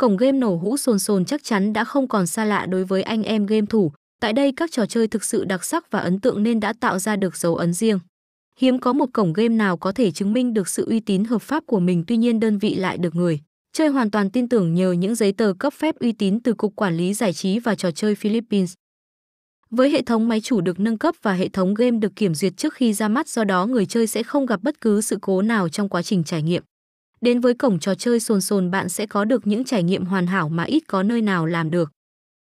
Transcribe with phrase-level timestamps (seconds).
[0.00, 3.02] cổng game nổ hũ sồn sồn chắc chắn đã không còn xa lạ đối với
[3.02, 3.92] anh em game thủ.
[4.20, 6.98] Tại đây các trò chơi thực sự đặc sắc và ấn tượng nên đã tạo
[6.98, 7.98] ra được dấu ấn riêng.
[8.60, 11.42] Hiếm có một cổng game nào có thể chứng minh được sự uy tín hợp
[11.42, 13.40] pháp của mình, tuy nhiên đơn vị lại được người.
[13.72, 16.76] Chơi hoàn toàn tin tưởng nhờ những giấy tờ cấp phép uy tín từ Cục
[16.76, 18.74] Quản lý Giải trí và Trò chơi Philippines.
[19.70, 22.56] Với hệ thống máy chủ được nâng cấp và hệ thống game được kiểm duyệt
[22.56, 25.42] trước khi ra mắt, do đó người chơi sẽ không gặp bất cứ sự cố
[25.42, 26.62] nào trong quá trình trải nghiệm.
[27.20, 30.26] Đến với cổng trò chơi sồn sồn bạn sẽ có được những trải nghiệm hoàn
[30.26, 31.92] hảo mà ít có nơi nào làm được.